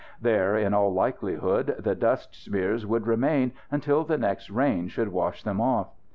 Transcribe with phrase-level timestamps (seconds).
[0.19, 5.43] There, in all likelihood, the dust smears would remain until the next rain should wash
[5.43, 5.89] them off.